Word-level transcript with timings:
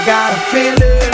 I 0.00 0.06
got 0.06 0.32
a 0.32 0.40
feeling. 0.50 1.09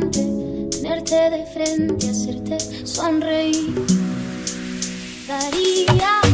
Tenerte 0.00 1.30
de 1.30 1.46
frente, 1.46 2.10
hacerte 2.10 2.58
sonreír. 2.86 3.74
Daría 5.26 6.25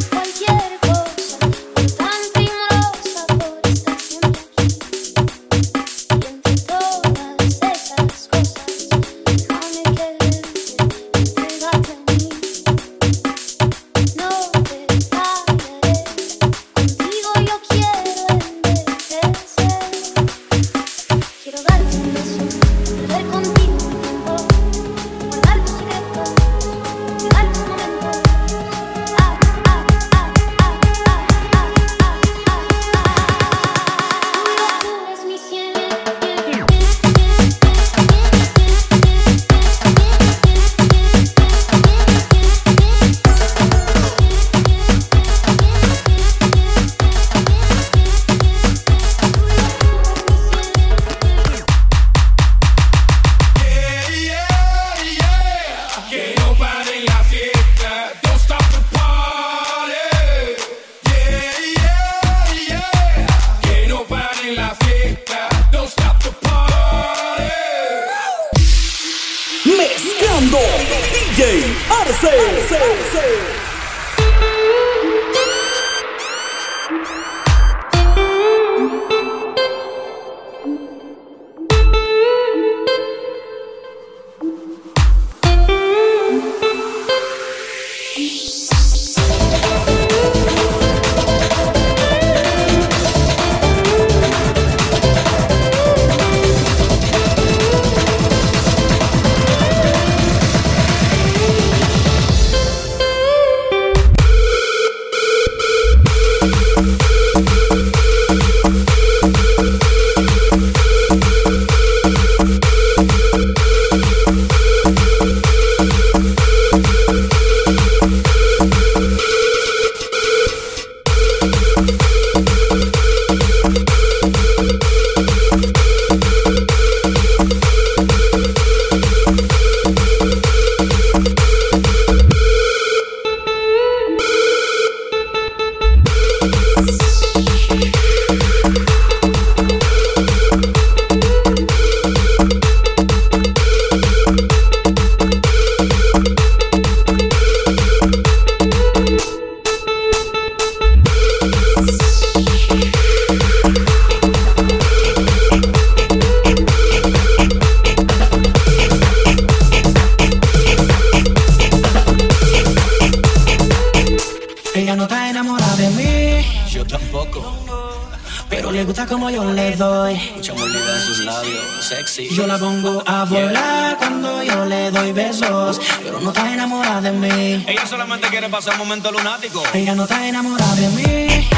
como 169.22 169.30
yo 169.30 169.44
le 169.52 169.76
doy. 169.76 170.32
Mucha 170.34 170.52
mordida 170.52 170.96
en 170.96 171.00
sus 171.00 171.24
labios, 171.24 171.62
sexy. 171.80 172.28
Yo 172.34 172.44
la 172.44 172.58
pongo 172.58 173.04
a 173.06 173.22
volar 173.24 173.96
cuando 173.96 174.42
yo 174.42 174.64
le 174.64 174.90
doy 174.90 175.12
besos. 175.12 175.80
Pero 176.02 176.20
no 176.20 176.30
está 176.30 176.52
enamorada 176.52 177.00
de 177.02 177.12
mí. 177.12 177.64
Ella 177.68 177.86
solamente 177.86 178.26
quiere 178.30 178.48
pasar 178.48 178.72
un 178.72 178.80
momento 178.80 179.12
lunático. 179.12 179.62
Ella 179.74 179.94
no 179.94 180.02
está 180.02 180.26
enamorada 180.26 180.74
de 180.74 180.88
mí. 180.88 181.48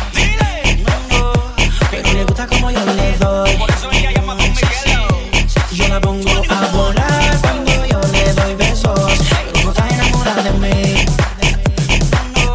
Pero 1.91 2.13
le 2.13 2.25
gusta 2.25 2.47
como 2.49 2.71
yo 2.71 2.85
le 2.85 3.17
doy. 3.17 3.57
Por 3.57 3.71
eso 3.71 3.91
ella 3.93 4.11
llama 4.11 4.35
Miguel. 4.35 4.59
Yo 5.73 5.89
la 5.89 6.01
pongo 6.03 6.43
a 6.51 6.67
volar 6.67 7.39
cuando 7.41 7.87
yo 7.87 8.01
le 8.13 8.33
doy 8.35 8.55
besos. 8.57 9.11
Pero 9.55 9.65
no 9.65 9.71
está 9.71 9.89
enamorada 9.89 10.43
de 10.43 10.53
mí. 10.53 11.07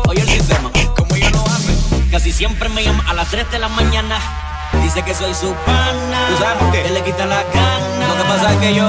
Oye 0.08 0.22
el 0.22 0.30
sistema, 0.30 0.72
como 0.96 1.16
ella 1.16 1.32
lo 1.32 1.44
hace. 1.48 1.74
Casi 2.12 2.32
siempre 2.32 2.70
me 2.70 2.84
llama 2.84 3.04
a 3.08 3.16
las 3.16 3.28
3 3.32 3.50
de 3.50 3.58
la 3.58 3.70
mañana. 3.70 4.49
Dice 4.82 5.04
que 5.04 5.14
soy 5.14 5.34
su 5.34 5.54
pana. 5.66 6.28
¿Tú 6.30 6.38
sabes 6.38 6.58
por 6.58 6.72
qué? 6.72 6.84
Que 6.84 6.90
le 6.90 7.04
quita 7.04 7.26
la 7.26 7.44
gana. 7.44 8.08
No 8.08 8.16
que 8.18 8.24
pasa 8.30 8.54
es 8.54 8.60
que 8.60 8.74
yo. 8.76 8.86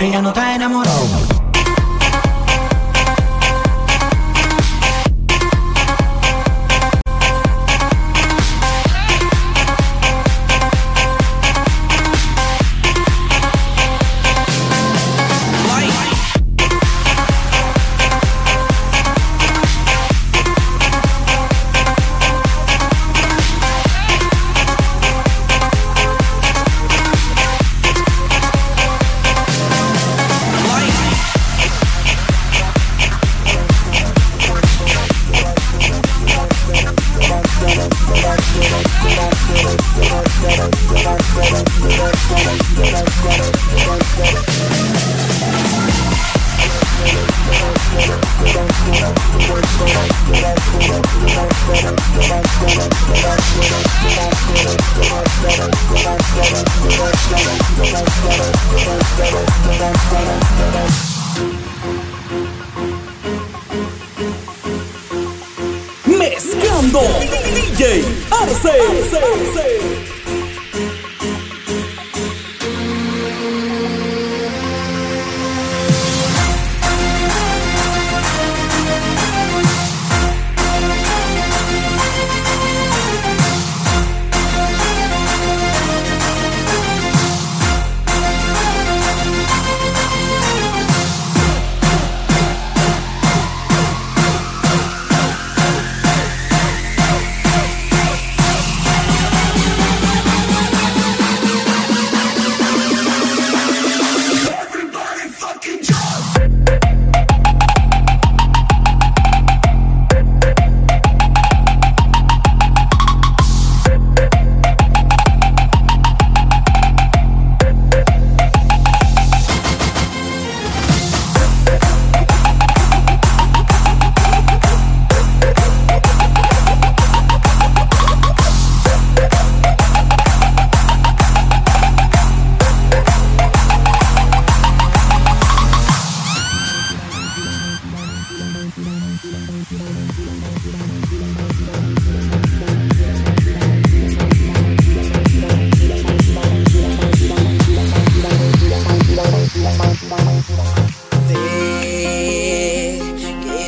Ella 0.00 0.22
no 0.22 0.28
está 0.30 0.54
enamorada. 0.54 1.19
Arce. 69.00 69.52
Sé 69.54 69.79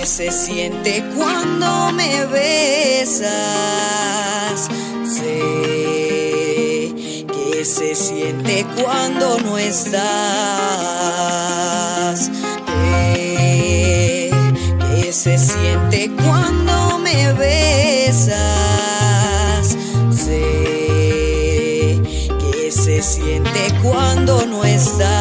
que 0.03 0.09
se 0.09 0.31
siente 0.33 1.05
cuando 1.17 1.93
me 1.93 2.27
besas. 2.27 3.29
Sé 5.07 5.39
que 7.33 7.65
se 7.65 7.95
siente 7.95 8.67
cuando 8.83 9.39
no 9.39 9.57
estás. 9.59 10.03
Sé 12.83 14.31
que 14.91 15.13
se 15.13 15.39
siente 15.39 16.11
cuando 16.21 16.99
me 16.99 17.33
besas. 17.35 18.27
Sé 20.25 22.01
que 22.51 22.73
se 22.73 23.03
siente 23.03 23.73
cuando 23.81 24.45
no 24.47 24.65
estás. 24.65 25.12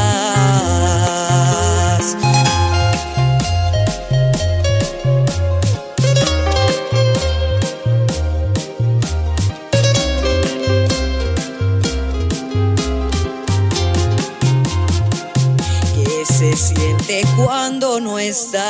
Siente 16.76 17.22
cuando 17.36 18.00
no 18.00 18.20
estás. 18.20 18.62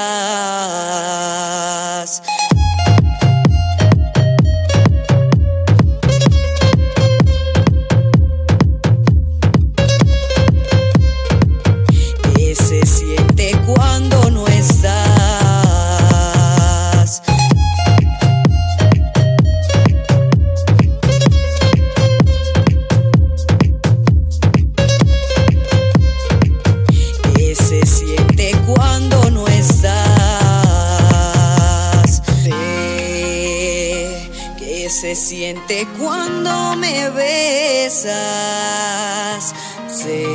Sé 39.88 40.26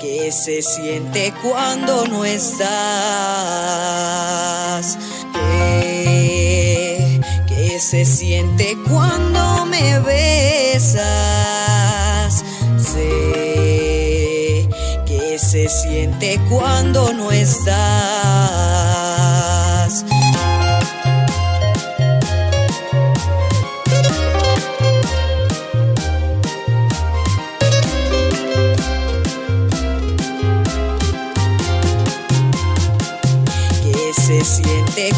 que 0.00 0.32
se 0.32 0.62
siente 0.62 1.34
cuando 1.42 2.06
no 2.06 2.24
estás. 2.24 2.64
Sé 5.32 7.20
que 7.46 7.78
se 7.80 8.04
siente 8.04 8.76
cuando 8.88 9.66
me 9.66 9.98
besas. 10.00 11.04
Sé 12.78 14.68
que 15.06 15.38
se 15.38 15.68
siente 15.68 16.40
cuando 16.48 17.12
no 17.12 17.30
estás. 17.30 17.84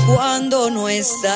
Cuando 0.06 0.70
no 0.70 0.88
estás. 0.88 1.26